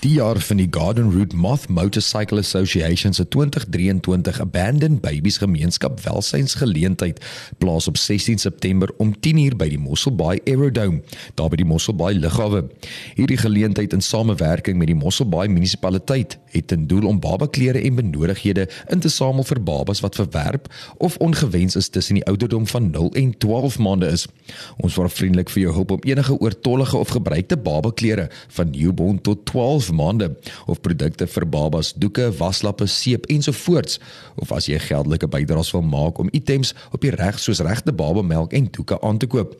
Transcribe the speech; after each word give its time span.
die 0.00 0.12
jaar 0.16 0.38
van 0.40 0.56
die 0.56 0.68
Garden 0.70 1.10
Route 1.12 1.36
Moth 1.36 1.68
Motorcycle 1.68 2.38
Association 2.38 3.12
se 3.12 3.28
2023 3.28 4.40
Abandoned 4.40 5.00
Babies 5.00 5.36
Gemeenskap 5.36 6.00
Welsynsgeleentheid 6.00 7.20
plaas 7.58 7.88
op 7.88 7.96
16 7.96 8.38
September 8.38 8.88
om 8.96 9.12
10:00 9.20 9.56
by 9.56 9.68
die 9.68 9.78
Mosselbaai 9.78 10.40
Aerodrome, 10.46 11.02
daar 11.34 11.48
by 11.48 11.56
die 11.56 11.64
Mosselbaai 11.64 12.14
Lughawe. 12.14 12.64
Hierdie 13.14 13.36
geleentheid 13.36 13.92
in 13.92 14.00
samewerking 14.00 14.78
met 14.78 14.86
die 14.86 14.96
Mosselbaai 14.96 15.48
munisipaliteit 15.48 16.38
het 16.46 16.66
ten 16.66 16.86
doel 16.86 17.06
om 17.06 17.20
babaklere 17.20 17.80
en 17.80 17.94
benodighede 17.94 18.68
in 18.88 19.00
te 19.00 19.08
samel 19.08 19.44
vir 19.44 19.62
babas 19.62 20.00
wat 20.00 20.14
verwerp 20.14 20.72
of 20.96 21.16
ongewens 21.16 21.76
is 21.76 21.88
tussen 21.88 22.14
die 22.14 22.24
ouderdom 22.24 22.66
van 22.66 22.90
0 22.90 23.10
en 23.12 23.38
12 23.38 23.78
maande 23.78 24.06
is. 24.06 24.26
Ons 24.76 24.94
vra 24.94 25.08
vriendelik 25.08 25.50
vir 25.50 25.62
jou 25.62 25.74
hulp 25.74 25.90
om 25.90 26.02
enige 26.02 26.40
oortollige 26.40 26.96
of 26.96 27.08
gebruikte 27.08 27.56
babaklere 27.56 28.30
van 28.48 28.70
newborn 28.70 29.20
tot 29.20 29.44
12 29.44 29.89
maande 29.92 30.30
of 30.66 30.80
produkte 30.80 31.26
vir 31.26 31.46
babas, 31.46 31.92
doeke, 31.96 32.30
waslappe, 32.38 32.86
seep 32.86 33.26
ensovoorts 33.32 33.98
of 34.40 34.52
as 34.52 34.68
jy 34.70 34.78
geldelike 34.78 35.28
bydraes 35.30 35.72
wil 35.74 35.82
maak 35.82 36.18
om 36.18 36.30
items 36.36 36.74
op 36.92 37.00
die 37.04 37.12
reg 37.14 37.38
soos 37.38 37.60
regte 37.64 37.92
babamelk 37.92 38.54
en 38.56 38.68
doeke 38.72 39.00
aan 39.06 39.18
te 39.18 39.28
koop. 39.30 39.56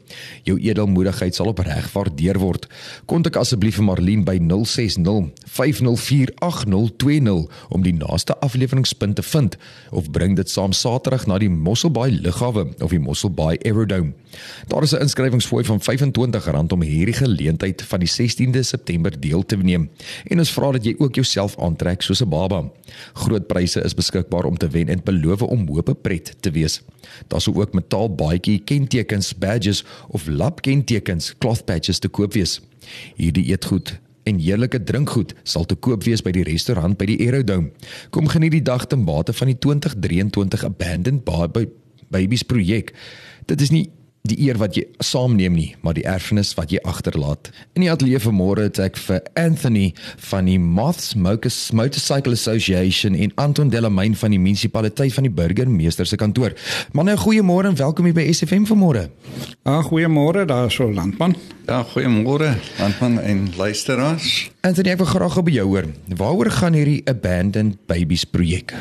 Jou 0.49 0.57
edelmoedigheid 0.59 1.35
sal 1.37 1.53
opreg 1.53 1.91
waardeer 1.95 2.39
word. 2.41 2.67
Kontak 3.11 3.37
asseblief 3.41 3.79
vir 3.81 3.87
Marlene 3.89 4.25
by 4.27 4.39
060 4.41 5.31
504 5.47 6.35
8020 6.41 7.47
om 7.69 7.85
die 7.87 7.95
naaste 7.97 8.37
afleweringspunt 8.45 9.19
te 9.19 9.27
vind 9.27 9.57
of 9.91 10.11
bring 10.11 10.37
dit 10.39 10.51
saam 10.51 10.75
Saterdag 10.77 11.27
na 11.31 11.39
die 11.43 11.51
Mosselbaai 11.51 12.11
Lughawe 12.21 12.67
of 12.81 12.91
die 12.95 13.03
Mosselbaai 13.03 13.59
Aerodrome. 13.65 14.15
Daar 14.69 14.83
is 14.83 14.93
'n 14.93 15.03
inskrywingsfooi 15.07 15.65
van 15.65 15.81
R25 15.81 16.73
om 16.73 16.83
hierdie 16.83 17.15
geleentheid 17.15 17.83
van 17.83 17.99
die 17.99 18.09
16de 18.09 18.63
September 18.63 19.21
deel 19.21 19.47
te 19.47 19.57
neem 19.57 19.91
en 20.25 20.39
ons 20.39 20.53
vra 20.53 20.73
dat 20.73 20.85
jy 20.85 20.95
ook 20.99 21.15
jouself 21.15 21.57
aantrek 21.59 22.03
soos 22.03 22.23
'n 22.23 22.29
baba. 22.29 22.71
Groot 23.13 23.47
pryse 23.47 23.81
is 23.83 23.95
beskikbaar 23.95 24.45
om 24.45 24.57
te 24.57 24.69
wen 24.69 24.89
en 24.89 25.01
beloof 25.05 25.43
om 25.43 25.69
hoop 25.69 26.03
pret 26.03 26.35
te 26.41 26.51
wees. 26.51 26.83
Daar 27.29 27.41
sou 27.41 27.57
ook 27.57 27.73
metaal 27.73 28.15
baadjie 28.15 28.61
kentekens, 28.65 29.39
badges 29.39 29.85
of 30.09 30.27
lap 30.27 30.61
kentekens, 30.61 31.35
cloth 31.39 31.65
patches 31.65 31.99
te 31.99 32.09
koop 32.09 32.33
wees. 32.33 32.61
Hierdie 33.17 33.45
eetgoed 33.45 34.01
en 34.23 34.39
heerlike 34.39 34.83
drinkgoed 34.83 35.35
sal 35.43 35.65
te 35.65 35.75
koop 35.75 36.05
wees 36.05 36.23
by 36.23 36.31
die 36.31 36.45
restaurant 36.47 36.99
by 36.99 37.07
die 37.07 37.19
Aerodome. 37.25 37.71
Kom 38.11 38.29
geniet 38.29 38.53
die 38.53 38.63
dag 38.63 38.87
ten 38.87 39.05
bate 39.05 39.33
van 39.33 39.47
die 39.47 39.59
2023 39.59 40.65
Abandoned 40.65 41.25
Babies 42.11 42.43
projek. 42.43 42.93
Dit 43.47 43.61
is 43.61 43.71
nie 43.71 43.91
die 44.29 44.37
eer 44.45 44.59
wat 44.61 44.77
jy 44.77 44.85
saamneem 45.01 45.55
nie, 45.57 45.69
maar 45.81 45.97
die 45.97 46.05
erfenis 46.09 46.53
wat 46.59 46.73
jy 46.75 46.81
agterlaat. 46.85 47.51
In 47.77 47.85
die 47.85 47.91
ateljee 47.93 48.21
vanmôre 48.21 48.67
het 48.69 48.81
ek 48.83 48.99
vir 49.01 49.23
Anthony 49.41 49.91
van 50.31 50.49
die 50.51 50.59
Moths 50.61 51.15
Motorcycle 51.17 52.37
Association 52.37 53.17
en 53.17 53.33
Anton 53.41 53.71
Delamain 53.73 54.17
van 54.19 54.35
die 54.35 54.41
munisipaliteit 54.43 55.15
van 55.17 55.29
die 55.29 55.33
burgemeester 55.33 56.09
se 56.09 56.19
kantoor. 56.21 56.57
Manne, 56.93 57.17
goeiemôre 57.21 57.73
en 57.73 57.79
welkom 57.81 58.11
hier 58.11 58.19
by 58.19 58.27
SFM 58.33 58.69
vanmôre. 58.69 59.09
Ag, 59.65 59.89
goeiemôre 59.89 60.45
daar 60.49 60.71
so 60.73 60.91
landman. 60.93 61.37
Ja, 61.69 61.81
goeiemôre 61.95 62.53
landman 62.81 63.21
en 63.23 63.47
luisteraars. 63.57 64.51
Anthony, 64.67 64.93
ek 64.93 65.01
wil 65.01 65.13
graag 65.15 65.41
by 65.47 65.57
jou 65.57 65.67
hoor. 65.73 65.89
Waaroor 66.21 66.53
gaan 66.61 66.77
hierdie 66.77 67.01
Abandoned 67.09 67.81
Babies 67.89 68.27
projek? 68.29 68.77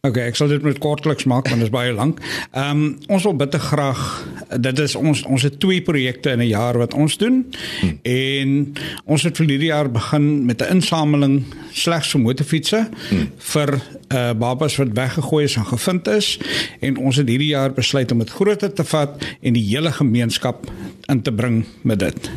Okay, 0.00 0.30
ek 0.30 0.38
sal 0.38 0.48
dit 0.48 0.62
met 0.64 0.78
kortliks 0.80 1.26
maak 1.28 1.50
want 1.50 1.60
dit 1.60 1.68
is 1.68 1.72
baie 1.74 1.92
lank. 1.92 2.22
Ehm 2.56 2.70
um, 2.70 2.84
ons 3.12 3.24
wil 3.26 3.34
bitter 3.36 3.60
graag 3.60 4.00
dit 4.64 4.78
is 4.80 4.94
ons 4.96 5.20
ons 5.28 5.42
het 5.44 5.58
twee 5.60 5.82
projekte 5.84 6.32
in 6.32 6.40
'n 6.40 6.48
jaar 6.48 6.78
wat 6.80 6.94
ons 6.94 7.18
doen. 7.20 7.44
Hmm. 7.80 7.98
En 8.02 8.72
ons 9.04 9.22
het 9.22 9.36
vir 9.36 9.46
hierdie 9.46 9.68
jaar 9.68 9.90
begin 9.92 10.46
met 10.46 10.62
'n 10.62 10.80
insameling 10.80 11.44
slegs 11.72 12.10
vir 12.10 12.20
motorfietsse 12.20 12.88
hmm. 13.10 13.28
vir 13.36 13.68
uh 14.08 14.32
babas 14.32 14.76
wat 14.76 14.96
weggegooi 14.96 15.44
is 15.44 15.56
en 15.56 15.66
gevind 15.66 16.08
is 16.08 16.38
en 16.80 16.96
ons 16.96 17.16
het 17.16 17.28
hierdie 17.28 17.52
jaar 17.52 17.72
besluit 17.72 18.12
om 18.12 18.18
dit 18.18 18.30
groter 18.30 18.72
te 18.72 18.84
vat 18.84 19.20
en 19.42 19.52
die 19.52 19.68
hele 19.68 19.92
gemeenskap 19.92 20.64
in 21.08 21.22
te 21.22 21.32
bring 21.32 21.64
met 21.82 21.98
dit. 21.98 22.30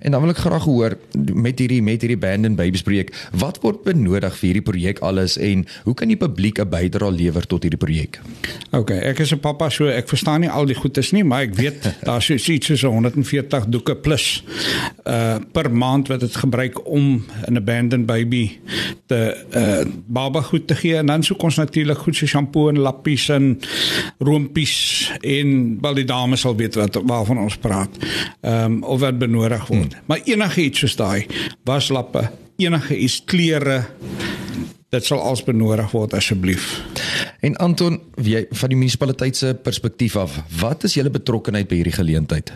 En 0.00 0.10
dan 0.10 0.20
wil 0.20 0.30
ek 0.30 0.42
graag 0.44 0.64
hoor 0.64 0.96
met 1.34 1.58
hierdie 1.58 1.82
met 1.82 2.00
hierdie 2.00 2.18
Band 2.20 2.46
and 2.46 2.56
Babies 2.56 2.84
projek, 2.86 3.12
wat 3.36 3.60
word 3.62 3.82
benodig 3.84 4.36
vir 4.38 4.46
hierdie 4.48 4.64
projek 4.66 5.02
alles 5.06 5.36
en 5.36 5.66
hoe 5.84 5.94
kan 5.94 6.08
die 6.08 6.18
publiek 6.20 6.60
'n 6.60 6.68
bydrae 6.68 7.10
lewer 7.10 7.46
tot 7.46 7.62
hierdie 7.62 7.80
projek? 7.80 8.20
OK, 8.70 8.90
ek 8.90 9.18
is 9.20 9.32
'n 9.32 9.40
pappa 9.40 9.68
so 9.70 9.86
ek 9.86 10.08
verstaan 10.08 10.40
nie 10.40 10.50
al 10.50 10.66
die 10.66 10.74
goedes 10.74 11.12
nie, 11.12 11.24
maar 11.24 11.42
ek 11.42 11.54
weet 11.54 11.94
daar's 12.08 12.26
so 12.26 12.34
iets 12.34 12.66
soos 12.66 12.82
140 12.82 13.66
doeke 13.66 13.94
plus 13.96 14.44
uh 15.04 15.38
per 15.52 15.70
maand 15.70 16.08
wat 16.08 16.20
dit 16.20 16.36
gebruik 16.36 16.86
om 16.86 17.24
'n 17.48 17.56
abandoned 17.56 18.06
baby 18.06 18.58
te 19.06 19.36
uh 19.54 19.84
baba 20.06 20.40
goed 20.40 20.66
te 20.66 20.74
gee 20.74 20.96
en 20.96 21.06
dan 21.06 21.22
soek 21.22 21.42
ons 21.42 21.56
natuurlik 21.56 21.98
goed 21.98 22.16
so 22.16 22.26
shampoo 22.26 22.68
en 22.68 22.78
lappies 22.78 23.28
en 23.28 23.58
roompies 24.18 25.12
en 25.20 25.78
wel 25.80 25.94
die 25.94 26.04
dames 26.04 26.40
sal 26.40 26.56
weet 26.56 26.74
wat 26.74 26.98
waarvan 27.04 27.38
ons 27.38 27.56
praat. 27.56 27.90
Ehm 28.40 28.64
um, 28.64 28.82
of 28.82 29.00
wat 29.00 29.18
benodig 29.18 29.65
word. 29.66 29.92
Hmm. 29.92 30.06
Maar 30.06 30.20
enige 30.24 30.64
iets 30.64 30.84
soos 30.84 30.96
daai 30.96 31.26
waslappe, 31.64 32.30
enige 32.56 32.96
iets 32.96 33.22
klere 33.24 33.84
dit 34.94 35.04
sal 35.04 35.20
als 35.20 35.42
benodig 35.44 35.90
word 35.90 36.14
asseblief. 36.14 36.80
En 37.40 37.56
Anton, 37.56 37.98
wie 38.14 38.46
van 38.50 38.72
die 38.72 38.78
munisipaliteit 38.78 39.36
se 39.36 39.54
perspektief 39.62 40.16
af, 40.16 40.38
wat 40.60 40.86
is 40.86 40.94
julle 40.94 41.10
betrokkeheid 41.10 41.68
by 41.68 41.80
hierdie 41.80 41.96
geleentheid? 41.98 42.52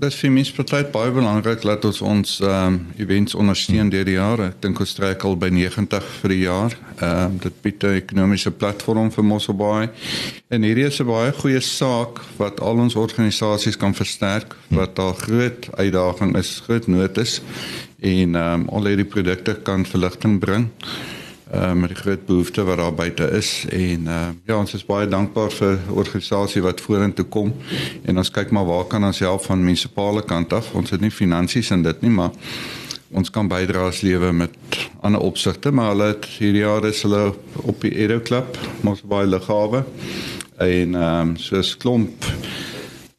Dit 0.00 0.14
vir 0.16 0.30
my 0.32 0.40
is 0.40 0.92
baie 0.94 1.10
belangrik 1.12 1.60
dat 1.60 1.82
ons 1.84 1.98
ons 2.00 2.30
ehm 2.40 2.68
um, 2.72 2.76
events 3.02 3.34
ondersteun 3.36 3.90
deur 3.92 4.06
die 4.08 4.14
jare. 4.14 4.46
Ek 4.54 4.62
dink 4.64 4.80
ons 4.80 4.94
trek 4.96 5.26
al 5.28 5.36
by 5.36 5.50
90 5.52 6.06
vir 6.22 6.32
die 6.32 6.38
jaar. 6.40 6.76
Ehm 7.02 7.26
um, 7.26 7.36
dit 7.42 7.58
bied 7.60 7.84
'n 7.84 7.98
ekonomiese 7.98 8.50
platform 8.50 9.10
vir 9.12 9.24
Mosselbaai. 9.24 9.90
En 10.48 10.62
hierdie 10.62 10.86
is 10.88 11.02
'n 11.02 11.06
baie 11.06 11.32
goeie 11.32 11.60
saak 11.60 12.24
wat 12.38 12.60
al 12.60 12.80
ons 12.80 12.96
organisasies 12.96 13.76
kan 13.76 13.94
versterk 13.94 14.56
wat 14.70 14.96
daar 14.96 15.14
groot 15.14 15.68
uitdaging 15.76 16.36
is, 16.36 16.62
groot 16.64 16.86
nood 16.86 17.18
is 17.18 17.42
en 18.00 18.34
ehm 18.34 18.60
um, 18.60 18.68
al 18.68 18.86
hierdie 18.86 19.10
produkte 19.16 19.54
kan 19.62 19.84
verligting 19.84 20.40
bring 20.40 20.70
uh, 21.54 21.72
met 21.72 21.92
die 21.92 21.98
groot 21.98 22.26
behoefte 22.26 22.64
wat 22.64 22.76
daar 22.76 22.94
buite 22.94 23.30
is. 23.36 23.64
En 23.68 24.06
uh, 24.06 24.28
ja 24.46 24.58
ons 24.58 24.74
is 24.74 24.84
baie 24.86 25.08
dankbaar 25.08 25.50
vir 25.54 25.78
organisasie 25.90 26.62
wat 26.62 26.80
vorentoe 26.80 27.24
kom. 27.24 27.54
En 28.04 28.18
ons 28.18 28.30
kyk 28.30 28.50
maar 28.54 28.68
waar 28.68 28.86
kan 28.90 29.04
ons 29.04 29.22
help 29.24 29.44
van 29.44 29.64
munisipale 29.64 30.22
kant 30.22 30.52
af. 30.52 30.72
Ons 30.74 30.90
het 30.94 31.00
nie 31.00 31.12
finansies 31.14 31.70
in 31.70 31.82
dit 31.86 32.06
nie 32.06 32.14
maar 32.14 32.30
ons 33.10 33.30
kan 33.34 33.48
bydraes 33.50 34.04
lewe 34.06 34.30
met 34.32 34.54
ander 35.02 35.20
opsigte. 35.20 35.72
Maar 35.74 35.94
hulle 35.94 36.10
het 36.12 36.28
hierdie 36.38 36.62
jaar 36.62 36.86
is 36.86 37.02
hulle 37.02 37.32
op 37.62 37.80
die 37.82 37.94
Edo 37.98 38.20
Club 38.22 38.58
ons 38.86 39.02
baie 39.02 39.26
lughawe. 39.26 39.84
En 40.60 40.94
um, 40.94 41.36
soos 41.40 41.74
klomp 41.80 42.26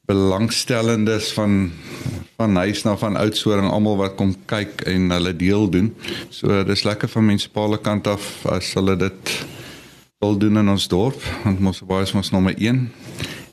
belangstellendes 0.08 1.32
van 1.34 1.72
van 2.42 2.56
huis 2.56 2.84
na 2.84 2.96
van 2.98 3.18
Oudtshoorn 3.22 3.70
almal 3.70 4.00
wat 4.00 4.16
kom 4.18 4.34
kyk 4.50 4.82
en 4.90 5.12
hulle 5.14 5.34
deel 5.38 5.70
doen. 5.70 5.92
So 6.34 6.64
dis 6.66 6.86
lekker 6.88 7.10
van 7.12 7.28
munisipale 7.30 7.78
kant 7.78 8.10
af 8.10 8.46
as 8.50 8.74
hulle 8.78 8.98
dit 8.98 9.34
wil 10.22 10.38
doen 10.42 10.58
in 10.62 10.70
ons 10.74 10.88
dorp. 10.90 11.22
Want 11.44 11.62
Mosselbaai 11.62 12.04
is 12.08 12.16
ons 12.18 12.34
nommer 12.34 12.58
1 12.58 12.84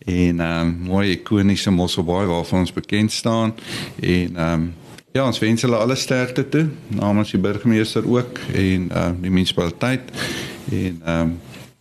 en 0.08 0.40
ehm 0.40 0.60
um, 0.60 0.74
mooi 0.88 1.10
ikoniese 1.18 1.70
Mosselbaai 1.70 2.26
waarvan 2.30 2.64
ons 2.64 2.72
bekend 2.72 3.12
staan 3.12 3.52
en 4.00 4.36
ehm 4.36 4.52
um, 4.52 4.70
ja, 5.12 5.26
ons 5.26 5.40
wens 5.42 5.62
hulle 5.64 5.76
alle 5.76 5.96
sterkte 5.96 6.46
toe 6.48 6.68
namens 6.88 7.32
die 7.34 7.40
burgemeester 7.40 8.06
ook 8.08 8.40
en 8.54 8.88
ehm 8.88 9.04
um, 9.04 9.20
die 9.20 9.34
munisipaliteit 9.34 10.08
en 10.72 11.02
ehm 11.04 11.20
um, 11.20 11.36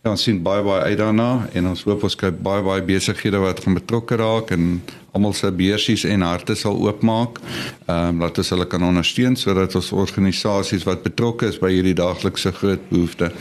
Ja, 0.06 0.12
ons 0.14 0.22
sien 0.22 0.36
baie 0.40 0.62
baie 0.62 0.92
uit 0.92 0.98
daarna 1.00 1.48
en 1.58 1.66
ons 1.72 1.80
hoop 1.84 2.04
ons 2.06 2.14
kry 2.16 2.28
baie 2.30 2.62
baie 2.62 2.84
besighede 2.86 3.40
wat 3.42 3.58
gaan 3.64 3.74
betrokke 3.74 4.16
raak 4.20 4.52
en 4.54 4.78
almal 5.18 5.34
se 5.34 5.50
beursies 5.50 6.06
en 6.06 6.22
harte 6.22 6.54
sal 6.54 6.78
oopmaak. 6.78 7.42
Ehm 7.88 8.14
um, 8.14 8.22
laat 8.22 8.38
ons 8.38 8.54
hulle 8.54 8.68
kan 8.70 8.86
ondersteun 8.86 9.36
sodat 9.36 9.74
ons 9.74 9.92
organisasies 9.92 10.86
wat 10.86 11.02
betrokke 11.02 11.50
is 11.50 11.58
by 11.58 11.72
hierdie 11.74 11.96
daaglikse 11.98 12.54
groot 12.60 12.88
behoeftes 12.92 13.34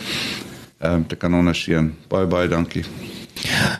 ehm 0.82 1.04
um, 1.04 1.08
te 1.08 1.16
kan 1.16 1.34
ondersteun. 1.34 1.94
Baie 2.10 2.26
baie 2.26 2.50
dankie. 2.50 2.86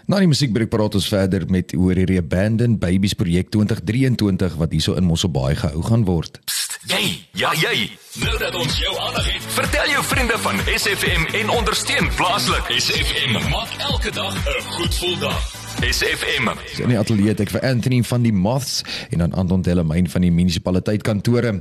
Nou 0.06 0.20
die 0.22 0.30
musiekbreek 0.30 0.70
praat 0.70 0.96
ons 1.00 1.10
verder 1.10 1.48
met 1.50 1.74
oor 1.74 1.98
hierdie 1.98 2.20
Abandoned 2.22 2.80
Babies 2.80 3.18
projek 3.18 3.50
2023 3.54 4.58
wat 4.62 4.72
hierso 4.76 4.96
in 5.00 5.08
Mosselbaai 5.10 5.56
gehou 5.58 5.84
gaan 5.90 6.06
word. 6.06 6.42
Psst. 6.46 6.78
Jy, 6.88 7.04
ja 7.36 7.52
jy. 7.58 7.90
Nou 8.22 8.38
dat 8.40 8.56
ons 8.56 8.80
jou 8.80 8.94
aandag 9.08 9.28
het, 9.34 9.50
vertel 9.58 9.92
jou 9.98 10.04
vriende 10.14 10.38
van 10.46 10.62
SFM 10.78 11.30
en 11.42 11.54
ondersteun 11.60 12.10
plaaslik. 12.16 12.74
SFM 12.80 13.40
maak 13.52 13.78
elke 13.92 14.12
dag 14.12 14.36
'n 14.36 14.62
goed 14.78 14.94
gevoel 14.94 15.18
dag. 15.20 15.57
SFM. 15.82 16.50
In 16.82 16.90
die 16.90 16.98
ateljee 16.98 17.30
het 17.36 17.42
ek 17.44 17.52
vir 17.54 17.62
Anthony 17.68 18.00
van 18.08 18.24
die 18.26 18.34
Moths 18.34 18.80
en 19.14 19.22
dan 19.22 19.36
Anton 19.38 19.62
Delamain 19.62 20.10
van 20.10 20.24
die 20.26 20.32
munisipaliteit 20.34 21.04
kantore. 21.06 21.60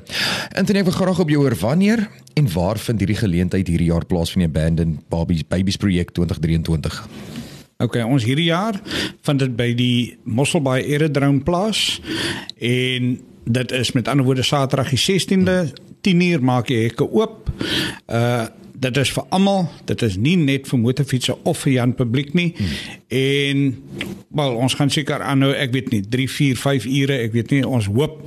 Anthony, 0.56 0.80
ek 0.80 0.88
wil 0.88 0.96
graag 0.96 1.20
op 1.20 1.32
jou 1.32 1.42
hoor 1.42 1.56
wanneer 1.60 2.06
en 2.36 2.48
waar 2.54 2.80
vind 2.80 3.04
hierdie 3.04 3.18
geleentheid 3.20 3.68
hierdie 3.68 3.90
jaar 3.90 4.06
plaas 4.08 4.32
van 4.32 4.46
die 4.46 4.48
Abandoned 4.48 5.04
Babies 5.12 5.44
Babies 5.44 5.76
projek 5.76 6.14
2023? 6.16 7.00
Okay, 7.84 8.02
ons 8.08 8.24
hierdie 8.24 8.48
jaar 8.48 8.80
vind 9.28 9.42
dit 9.44 9.56
by 9.56 9.70
die 9.76 10.16
Mosselbaai 10.24 10.80
Aerodrome 10.80 11.44
plaas 11.44 11.98
en 12.56 13.18
dit 13.44 13.72
is 13.76 13.92
met 13.92 14.08
ander 14.08 14.24
woorde 14.24 14.46
Saterdag 14.46 14.94
die 14.96 15.02
16de 15.02 15.58
10uur 16.08 16.40
maak 16.40 16.72
jy 16.72 16.86
hekke 16.88 17.04
oop. 17.04 17.50
Uh 18.08 18.46
dit 18.80 18.96
is 19.00 19.10
vir 19.16 19.24
almal, 19.34 19.66
dit 19.88 20.02
is 20.06 20.16
nie 20.20 20.36
net 20.40 20.68
vir 20.68 20.80
motorfietsse 20.80 21.36
of 21.48 21.62
vir 21.64 21.72
Jan 21.72 21.94
publiek 21.96 22.34
nie. 22.36 22.50
Hmm. 22.56 22.74
En 23.08 23.62
wel 24.40 24.58
ons 24.66 24.76
gaan 24.78 24.92
seker 24.92 25.24
aanhou, 25.24 25.52
ek 25.56 25.72
weet 25.76 25.92
nie 25.94 26.02
3, 26.02 26.26
4, 26.30 26.58
5 26.60 26.88
ure, 26.90 27.20
ek 27.26 27.32
weet 27.36 27.54
nie, 27.56 27.62
ons 27.66 27.88
hoop 27.92 28.20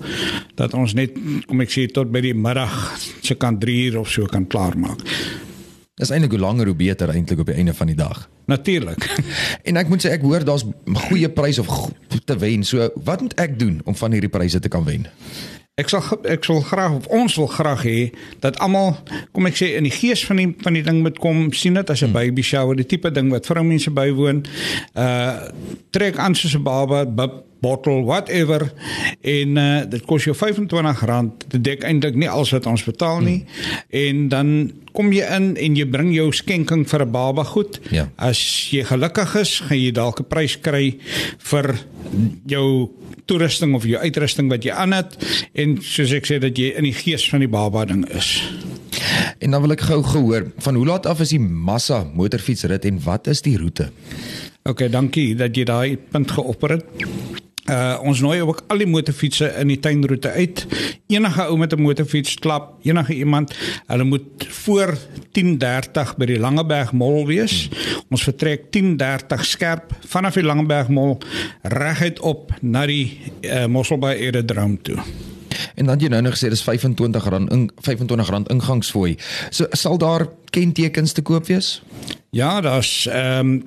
dat 0.59 0.73
ons 0.77 0.95
net 0.97 1.15
kom 1.47 1.61
ek 1.65 1.73
sê 1.73 1.85
tot 1.93 2.09
by 2.11 2.23
die 2.25 2.35
middag 2.35 2.73
se 3.21 3.37
kan 3.39 3.59
3 3.61 3.77
uur 3.89 4.01
of 4.03 4.11
so 4.11 4.29
kan 4.31 4.47
klaar 4.49 4.77
maak. 4.79 5.05
Dis 5.99 6.13
eintlik 6.15 6.31
hoe 6.37 6.39
langer 6.39 6.69
hoe 6.71 6.77
beter 6.79 7.11
eintlik 7.11 7.41
op 7.43 7.49
die 7.51 7.57
einde 7.59 7.73
van 7.75 7.89
die 7.91 7.97
dag. 7.99 8.21
Natuurlik. 8.47 9.03
en 9.67 9.79
ek 9.81 9.89
moet 9.91 10.05
sê 10.05 10.13
ek 10.15 10.23
hoor 10.23 10.45
daar's 10.47 10.63
goeie 11.09 11.29
pryse 11.29 11.61
of 11.61 11.91
te 12.25 12.37
wen. 12.39 12.63
So 12.63 12.87
wat 13.05 13.21
moet 13.25 13.35
ek 13.41 13.59
doen 13.59 13.81
om 13.83 13.97
van 13.99 14.15
hierdie 14.15 14.31
pryse 14.31 14.61
te 14.63 14.71
kan 14.71 14.87
wen? 14.87 15.09
Ek 15.79 15.89
sal 15.91 16.03
ek 16.27 16.43
sal 16.43 16.61
graag 16.67 16.97
of 16.97 17.07
ons 17.07 17.35
wil 17.39 17.47
graag 17.47 17.83
hê 17.87 17.99
dat 18.43 18.59
almal 18.59 18.97
kom 19.31 19.47
ek 19.47 19.59
sê 19.59 19.71
in 19.79 19.87
die 19.87 19.93
gees 19.95 20.25
van 20.27 20.41
die 20.41 20.49
van 20.65 20.75
die 20.75 20.83
ding 20.83 21.01
moet 21.05 21.19
kom 21.23 21.47
sien 21.55 21.79
dit 21.79 21.89
as 21.89 22.01
'n 22.01 22.11
hmm. 22.11 22.17
baby 22.19 22.43
shower, 22.43 22.75
die 22.75 22.85
tipe 22.85 23.11
ding 23.11 23.31
wat 23.31 23.47
vroumense 23.47 23.91
bywoon. 23.91 24.43
Uh 24.95 25.47
trek 25.91 26.17
aan 26.17 26.35
soos 26.35 26.55
'n 26.55 26.63
baba, 26.63 27.05
bottle 27.61 28.03
whatever 28.07 28.69
en 29.21 29.57
uh, 29.57 29.81
dit 29.89 30.05
kos 30.07 30.27
jou 30.27 30.35
R25 30.35 31.49
dit 31.55 31.63
dek 31.63 31.83
eintlik 31.87 32.15
nie 32.19 32.29
alles 32.29 32.53
wat 32.55 32.67
ons 32.69 32.85
betaal 32.87 33.19
nie. 33.25 33.39
Hmm. 33.43 33.81
en 34.03 34.27
dan 34.31 34.53
kom 34.95 35.11
jy 35.13 35.25
in 35.35 35.51
en 35.59 35.75
jy 35.77 35.85
bring 35.89 36.13
jou 36.15 36.29
skenking 36.35 36.85
vir 36.89 37.05
'n 37.05 37.11
baba 37.11 37.43
goed. 37.43 37.79
Ja. 37.91 38.09
as 38.17 38.39
jy 38.71 38.83
gelukkig 38.83 39.35
is 39.35 39.59
gaan 39.59 39.79
jy 39.79 39.91
dalk 39.91 40.19
'n 40.19 40.29
prys 40.29 40.57
kry 40.59 40.97
vir 41.37 41.75
jou 42.47 42.89
toerusting 43.25 43.75
of 43.75 43.85
jou 43.85 43.99
uitrusting 44.01 44.49
wat 44.49 44.63
jy 44.63 44.71
aan 44.71 44.91
het. 44.91 45.17
En 45.53 45.77
soos 45.81 46.11
ek 46.11 46.25
sê 46.25 46.39
dat 46.39 46.57
jy 46.57 46.73
in 46.77 46.83
die 46.83 46.93
gees 46.93 47.29
van 47.29 47.39
die 47.39 47.47
baba 47.47 47.85
ding 47.85 48.07
is. 48.09 48.41
En 49.39 49.51
dan 49.51 49.61
wil 49.61 49.71
ek 49.71 49.81
gou 49.81 50.03
gehoor 50.03 50.51
van 50.57 50.75
hoe 50.75 50.85
laat 50.85 51.05
af 51.05 51.19
is 51.19 51.29
die 51.29 51.39
massa 51.39 52.03
motorfietsrit 52.13 52.85
en 52.85 52.99
wat 53.03 53.27
is 53.27 53.41
die 53.41 53.57
roete 53.57 53.91
OK 54.67 54.89
dankie 54.91 55.35
dat 55.39 55.55
jy 55.55 55.63
daai 55.65 55.97
punt 56.11 56.31
geopper 56.35 56.75
het 56.75 57.05
Uh 57.69 57.97
ons 58.01 58.21
nooi 58.21 58.41
ook 58.41 58.63
al 58.67 58.81
die 58.81 58.87
motorfietsse 58.89 59.51
in 59.61 59.69
die 59.69 59.79
tuinroete 59.79 60.31
uit. 60.31 60.65
Enige 61.07 61.45
ou 61.47 61.57
met 61.57 61.73
'n 61.73 61.81
motorfiets 61.81 62.35
klap, 62.39 62.73
enige 62.81 63.13
iemand, 63.13 63.53
hulle 63.87 64.03
moet 64.03 64.47
voor 64.47 64.97
10:30 65.31 66.15
by 66.17 66.25
die 66.25 66.39
Langeberg 66.39 66.91
Mall 66.91 67.25
wees. 67.25 67.69
Ons 68.09 68.23
vertrek 68.23 68.71
10:30 68.71 69.45
skerp 69.45 69.93
vanaf 70.07 70.33
die 70.33 70.43
Langeberg 70.43 70.89
Mall 70.89 71.17
reguit 71.61 72.19
op 72.19 72.53
na 72.61 72.85
die 72.85 73.19
uh, 73.41 73.65
Mosselbaai 73.65 74.17
Aerodrome 74.17 74.77
toe. 74.81 74.97
En 75.75 75.85
dan 75.85 75.99
jy 75.99 76.09
nou 76.11 76.21
nog 76.21 76.37
sê 76.37 76.49
dis 76.51 76.63
R25 76.63 77.27
in 77.49 77.69
R25 77.81 78.51
ingangsfooi. 78.51 79.17
So 79.49 79.67
sal 79.71 79.97
daar 79.97 80.27
kentekens 80.49 81.11
te 81.11 81.21
koop 81.21 81.47
wees? 81.47 81.81
Ja, 82.29 82.61
daar's 82.61 83.07
ehm 83.07 83.39
um, 83.39 83.63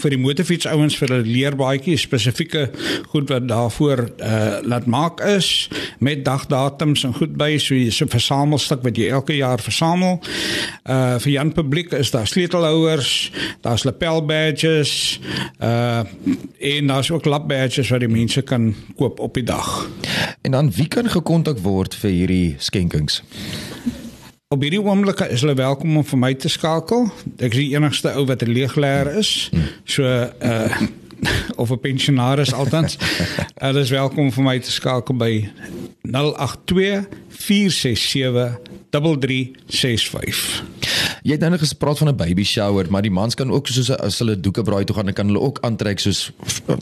vir 0.00 0.14
die 0.14 0.16
motorfiets 0.16 0.64
ouens 0.72 0.94
vir 0.96 1.10
'n 1.12 1.26
leerbaadjie 1.28 1.98
spesifieke 2.00 2.70
goed 3.12 3.28
wat 3.28 3.44
daarvoor 3.48 4.00
uh 4.24 4.64
laat 4.64 4.86
maak 4.86 5.20
is 5.20 5.68
met 5.98 6.24
dagdatums 6.24 7.04
en 7.04 7.12
goed 7.12 7.36
by 7.36 7.58
so 7.58 7.74
'n 7.74 8.08
versamelstuk 8.08 8.82
wat 8.82 8.96
jy 8.96 9.10
elke 9.10 9.36
jaar 9.36 9.60
versamel. 9.60 10.20
Uh 10.88 11.18
vir 11.18 11.32
Jan 11.32 11.52
publiek 11.52 11.92
is 11.92 12.10
daar 12.10 12.26
sleutelhouers, 12.26 13.32
daar's 13.60 13.84
lapel 13.84 14.24
badges, 14.24 15.20
uh 15.60 16.04
en 16.58 16.86
daar's 16.86 17.10
ook 17.10 17.24
lap 17.24 17.48
badges 17.48 17.90
wat 17.90 18.00
die 18.00 18.08
mense 18.08 18.42
kan 18.42 18.74
koop 18.96 19.20
op 19.20 19.34
die 19.34 19.44
dag. 19.44 19.90
En 20.40 20.50
dan 20.50 20.72
wie 20.72 20.88
kan 20.88 21.08
gekontak 21.08 21.58
word 21.58 21.94
vir 21.94 22.10
hierdie 22.10 22.54
skenkings? 22.58 23.22
Op 24.52 24.60
hierdie 24.60 24.82
oomblik 24.82 25.20
is 25.32 25.40
hulle 25.40 25.54
welkom 25.56 25.96
om 25.96 26.04
vir 26.04 26.18
my 26.20 26.34
te 26.36 26.50
skakel. 26.52 27.06
Ek 27.38 27.54
is 27.54 27.56
die 27.56 27.70
enigste 27.72 28.10
ou 28.12 28.26
wat 28.28 28.42
'n 28.44 28.52
leegleer 28.52 29.08
is. 29.16 29.48
So 29.88 30.04
uh 30.04 30.80
of 31.62 31.70
'n 31.70 31.80
pensionaris 31.80 32.52
altans. 32.52 32.98
Hulle 33.64 33.80
is 33.80 33.90
welkom 33.90 34.32
vir 34.32 34.44
my 34.44 34.58
te 34.58 34.70
skakel 34.70 35.16
by 35.16 35.48
082 36.02 37.08
467 37.28 38.58
3365. 38.90 40.81
Jy 41.22 41.36
het 41.36 41.42
nou 41.44 41.52
net 41.54 41.62
gespreek 41.62 42.00
van 42.00 42.08
'n 42.08 42.16
baby 42.16 42.44
shower, 42.44 42.86
maar 42.90 43.02
die 43.02 43.10
mans 43.10 43.34
kan 43.34 43.50
ook 43.50 43.66
soos 43.66 43.90
as 43.90 44.18
hulle 44.18 44.40
doeke 44.40 44.62
braai 44.62 44.84
toe 44.84 44.96
gaan, 44.96 45.04
dan 45.04 45.14
kan 45.14 45.26
hulle 45.26 45.40
ook 45.40 45.58
aantrek 45.62 45.98
soos 45.98 46.32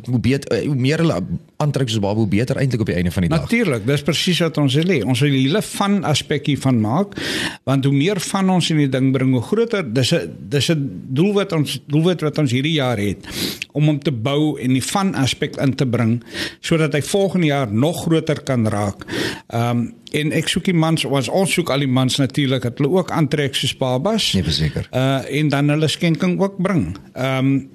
hoe 0.05 0.21
beter 0.21 0.65
hoe 0.65 0.75
meer 0.75 0.99
hulle 0.99 1.21
aantrek 1.57 1.89
soos 1.89 2.01
baie 2.01 2.27
beter 2.27 2.57
eintlik 2.57 2.81
op 2.81 2.87
die 2.87 2.95
einde 2.95 3.11
van 3.11 3.23
die 3.23 3.31
dag. 3.31 3.41
Natuurlik, 3.41 3.87
dis 3.87 4.03
presies 4.03 4.41
wat 4.41 4.59
ons 4.59 4.75
wil 4.75 4.89
hê. 4.89 5.05
Ons 5.05 5.21
wil 5.21 5.31
hele 5.31 5.63
van 5.63 6.05
aspekkie 6.05 6.59
van 6.59 6.81
maak, 6.81 7.17
want 7.65 7.85
hoe 7.85 7.95
meer 7.95 8.21
van 8.21 8.51
ons 8.51 8.71
in 8.71 8.77
die 8.77 8.89
ding 8.89 9.13
bring, 9.13 9.33
hoe 9.33 9.43
groter 9.43 9.85
dis 9.95 10.13
'n 10.13 10.37
dis 10.49 10.71
'n 10.71 10.91
doel 11.09 11.33
wat 11.33 11.53
ons 11.53 11.81
doelwit 11.87 12.21
wat 12.21 12.39
ons 12.39 12.51
hierdie 12.51 12.79
jaar 12.81 12.99
het 12.99 13.27
om 13.73 13.87
hom 13.91 13.99
te 14.03 14.13
bou 14.13 14.57
en 14.61 14.75
die 14.77 14.85
van 14.85 15.15
aspek 15.15 15.57
in 15.63 15.75
te 15.75 15.87
bring 15.87 16.19
sodat 16.61 16.95
hy 16.97 17.03
volgende 17.07 17.51
jaar 17.51 17.73
nog 17.73 18.03
groter 18.05 18.43
kan 18.43 18.69
raak. 18.69 19.07
Ehm 19.49 19.71
um, 19.71 19.89
en 20.11 20.33
ek 20.35 20.49
soek 20.51 20.65
die 20.67 20.75
mans 20.75 21.05
ons 21.07 21.29
ons 21.31 21.53
soek 21.55 21.69
al 21.71 21.85
die 21.85 21.91
mans 21.91 22.17
natuurlik 22.19 22.65
dat 22.67 22.81
hulle 22.83 22.91
ook 22.99 23.13
aantrek 23.15 23.55
soos 23.55 23.77
babas. 23.79 24.33
Nee, 24.35 24.43
verseker. 24.43 24.89
Uh 24.91 25.23
en 25.39 25.53
dan 25.53 25.71
hulle 25.71 25.89
skenking 25.89 26.41
ook 26.41 26.59
bring. 26.59 26.97
Ehm 27.15 27.53
um, 27.53 27.71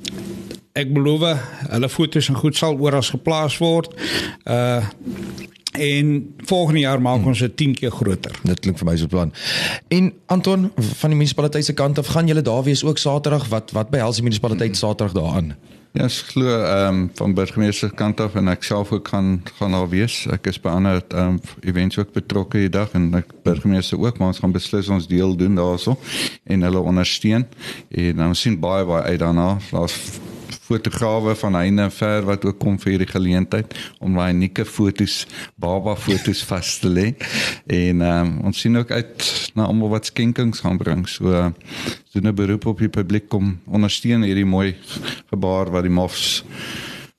ek 0.75 0.91
beloof 0.91 1.23
hulle 1.71 1.89
foto's 1.89 2.27
en 2.29 2.35
goed 2.35 2.57
sal 2.59 2.75
oral 2.75 3.05
geplaas 3.07 3.57
word. 3.63 3.95
Uh 4.43 4.83
en 5.77 6.35
volgende 6.45 6.79
jaar 6.79 7.01
maak 7.01 7.25
ons 7.25 7.39
dit 7.39 7.57
10 7.57 7.75
keer 7.75 7.91
groter. 7.91 8.35
Dit 8.43 8.59
klink 8.59 8.77
vir 8.77 8.89
my 8.89 8.97
so 8.97 9.05
'n 9.05 9.09
plan. 9.09 9.33
En 9.87 10.13
Anton 10.25 10.71
van 10.75 11.09
die 11.09 11.17
munisipaliteit 11.17 11.65
se 11.65 11.73
kant 11.73 11.99
af 11.99 12.07
gaan 12.07 12.27
julle 12.27 12.41
daar 12.41 12.63
wees 12.63 12.83
ook 12.83 12.97
Saterdag 12.97 13.47
wat 13.47 13.71
wat 13.71 13.89
behels 13.89 14.15
die 14.15 14.23
munisipaliteit 14.23 14.77
Saterdag 14.77 15.13
daaraan? 15.13 15.55
Ja, 15.95 16.09
ek 16.09 16.31
glo 16.33 16.51
ehm 16.51 16.87
um, 16.87 17.11
van 17.15 17.33
burgemeester 17.33 17.91
kant 17.95 18.19
af 18.19 18.33
en 18.35 18.51
ek 18.51 18.65
self 18.67 18.91
ook 18.91 19.07
gaan 19.07 19.43
gaan 19.59 19.71
daar 19.71 19.87
wees. 19.89 20.25
Ek 20.27 20.49
is 20.51 20.59
by 20.59 20.73
ander 20.75 20.99
ehm 21.07 21.37
um, 21.37 21.39
events 21.63 21.97
ook 21.97 22.11
betrokke 22.11 22.65
die 22.65 22.69
dag 22.69 22.91
en 22.99 23.13
ek 23.15 23.31
burgemeester 23.47 23.99
ook, 23.99 24.17
maar 24.17 24.33
ons 24.33 24.41
gaan 24.43 24.51
beslis 24.51 24.91
ons 24.91 25.07
deel 25.07 25.37
doen 25.39 25.55
daarso 25.55 25.95
en 26.43 26.67
hulle 26.67 26.79
ondersteun. 26.79 27.47
En 27.89 28.27
ons 28.27 28.41
sien 28.41 28.59
baie 28.59 28.83
baie 28.85 29.03
uit 29.03 29.19
daarna. 29.23 29.57
Daar's 29.71 29.95
fotograwe 30.65 31.35
van 31.35 31.55
Heine 31.55 31.89
ver 31.93 32.25
wat 32.25 32.45
ook 32.45 32.57
kom 32.59 32.79
vir 32.81 32.95
hierdie 32.95 33.11
geleentheid 33.11 33.75
om 33.99 34.17
daai 34.17 34.33
unieke 34.33 34.65
fotos, 34.65 35.25
baba 35.61 35.95
fotos 35.95 36.41
vas 36.49 36.79
te 36.81 36.89
lê. 36.89 37.07
En 37.69 38.01
um, 38.01 38.33
ons 38.49 38.63
sien 38.65 38.77
ook 38.77 38.91
uit 38.91 39.29
na 39.55 39.69
almal 39.69 39.93
wat 39.93 40.09
skenkings 40.09 40.63
gaan 40.65 40.81
bring. 40.81 41.05
So 41.09 41.51
doen 42.13 42.27
'n 42.27 42.35
beroep 42.35 42.65
op 42.65 42.79
die 42.79 42.89
publiek 42.89 43.33
om 43.33 43.59
ondersteun 43.65 44.23
hierdie 44.23 44.45
mooi 44.45 44.75
gebaar 45.29 45.71
wat 45.71 45.83
die 45.83 45.91
Mofs 45.91 46.43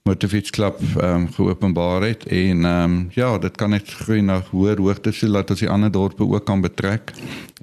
Motorfiets 0.06 0.50
Club 0.50 0.80
um, 1.02 1.26
geopenbaar 1.32 2.02
het 2.02 2.26
en 2.26 2.64
um, 2.64 3.08
ja, 3.10 3.38
dit 3.38 3.56
kan 3.56 3.70
net 3.70 3.90
groei 3.90 4.20
na 4.22 4.38
hoër 4.50 4.78
hoogtes 4.78 5.18
sodat 5.18 5.50
ons 5.50 5.60
die 5.64 5.70
ander 5.70 5.90
dorpe 5.90 6.22
ook 6.22 6.44
kan 6.46 6.60
betrek. 6.60 7.10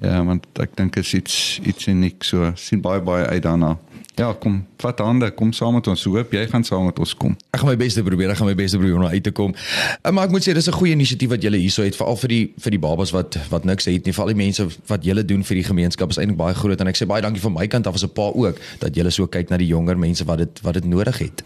Ja, 0.00 0.20
want 0.24 0.46
ek 0.60 0.76
dink 0.76 0.94
dit 0.94 1.04
is 1.04 1.14
iets 1.14 1.36
iets 1.64 1.88
uniek 1.88 2.22
so 2.22 2.52
sien 2.54 2.84
baie 2.84 3.00
baie 3.00 3.26
uit 3.26 3.42
daarna. 3.42 3.78
Ja, 4.14 4.28
kom, 4.38 4.60
vat 4.78 5.00
hande, 5.02 5.26
kom 5.34 5.50
saam 5.52 5.74
met 5.74 5.88
ons. 5.90 6.04
Hoop 6.06 6.34
jy 6.36 6.44
gaan 6.46 6.62
saam 6.62 6.84
met 6.86 6.98
ons 7.02 7.16
kom. 7.18 7.32
Ek 7.50 7.64
gaan 7.64 7.72
my 7.72 7.74
bes 7.80 7.96
te 7.96 8.02
probeer. 8.06 8.30
Ek 8.30 8.38
gaan 8.38 8.46
my 8.46 8.54
bes 8.54 8.70
te 8.70 8.78
probeer 8.78 9.00
om 9.00 9.06
uit 9.10 9.24
te 9.26 9.32
kom. 9.34 9.54
Eh, 9.56 10.12
maar 10.14 10.28
ek 10.28 10.34
moet 10.36 10.46
sê 10.46 10.54
dis 10.54 10.68
'n 10.70 10.76
goeie 10.76 10.94
inisiatief 10.94 11.30
wat 11.30 11.42
julle 11.42 11.58
hierso 11.58 11.82
het 11.82 11.96
veral 11.96 12.16
vir 12.16 12.28
die 12.28 12.52
vir 12.56 12.70
die 12.70 12.78
babas 12.78 13.10
wat 13.10 13.38
wat 13.50 13.64
niks 13.64 13.84
het 13.90 14.06
nie. 14.06 14.12
Vir 14.12 14.22
al 14.22 14.30
die 14.30 14.42
mense 14.44 14.68
wat 14.86 15.04
julle 15.04 15.24
doen 15.24 15.42
vir 15.42 15.54
die 15.56 15.64
gemeenskap 15.64 16.10
is 16.10 16.18
eintlik 16.18 16.36
baie 16.36 16.54
groot 16.54 16.80
en 16.80 16.86
ek 16.86 16.96
sê 16.96 17.06
baie 17.06 17.22
dankie 17.22 17.42
van 17.42 17.52
my 17.52 17.66
kant 17.66 17.86
af 17.86 17.94
as 17.94 18.04
'n 18.04 18.14
pa 18.14 18.30
ook 18.30 18.56
dat 18.78 18.94
julle 18.94 19.10
so 19.10 19.26
kyk 19.26 19.50
na 19.50 19.56
die 19.56 19.66
jonger 19.66 19.98
mense 19.98 20.24
wat 20.24 20.38
dit 20.38 20.60
wat 20.62 20.74
dit 20.74 20.84
nodig 20.84 21.18
het. 21.18 21.42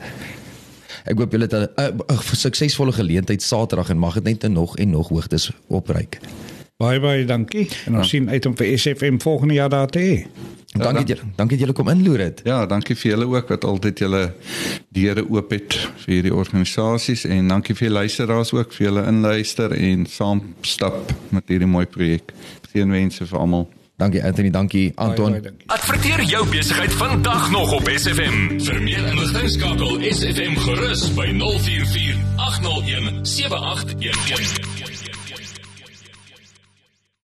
Ek 1.06 1.16
hoop 1.16 1.32
julle 1.32 1.48
het 1.48 1.54
'n 1.54 2.36
suksesvolle 2.36 2.92
geleentheid 2.92 3.42
Saterdag 3.42 3.88
en 3.88 3.98
mag 3.98 4.20
dit 4.20 4.24
net 4.24 4.52
nog 4.52 4.76
en 4.76 4.90
nog 4.90 5.08
hoogtes 5.08 5.50
opryk. 5.68 6.20
Baie 6.78 7.00
baie 7.02 7.24
dankie. 7.26 7.64
En 7.88 7.96
ons 7.98 8.04
ja. 8.06 8.08
sien 8.12 8.28
uit 8.30 8.46
om 8.46 8.52
vir 8.54 8.68
SFM 8.78 9.16
volgende 9.18 9.54
jaar 9.56 9.70
daar 9.72 9.88
te 9.90 9.98
hê. 9.98 10.12
Ja, 10.76 10.84
dankie 10.84 11.08
julle. 11.10 11.24
Dankie 11.34 11.56
dat 11.56 11.64
julle 11.64 11.74
kom 11.74 11.88
inloer 11.90 12.22
dit. 12.22 12.42
Ja, 12.46 12.58
dankie 12.70 12.94
vir 12.94 13.10
julle 13.10 13.26
ook 13.26 13.50
wat 13.50 13.66
altyd 13.66 13.98
julle 14.04 14.20
deure 14.94 15.24
oop 15.26 15.50
het 15.50 15.74
vir 16.04 16.12
hierdie 16.12 16.34
organisasies 16.34 17.24
en 17.26 17.50
dankie 17.50 17.74
vir 17.74 17.90
luisteraars 17.96 18.54
ook 18.54 18.76
vir 18.76 18.86
julle 18.86 19.04
inluister 19.10 19.74
en 19.74 20.06
saam 20.06 20.44
stap 20.62 21.10
met 21.34 21.50
hierdie 21.50 21.66
mooi 21.66 21.82
projek. 21.90 22.30
Seënwense 22.70 23.26
vir 23.26 23.42
almal. 23.42 23.66
Dankie 23.98 24.22
Anthony, 24.22 24.54
dankie 24.54 24.86
Anton. 24.94 25.34
Bye, 25.34 25.42
bye, 25.42 25.50
dankie. 25.50 25.70
Adverteer 25.74 26.22
jou 26.30 26.46
besigheid 26.54 26.94
vandag 27.02 27.50
nog 27.50 27.74
op 27.80 27.90
SFM. 27.90 28.60
Vir 28.62 28.82
meer 28.86 29.02
inligting 29.16 29.50
skakel 29.58 29.98
SFM 30.14 30.54
gerus 30.62 31.08
by 31.18 31.32
044 31.42 32.26
801 32.52 33.24
7811. 33.26 34.67